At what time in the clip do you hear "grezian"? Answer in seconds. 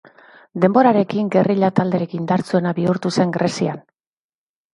3.37-3.87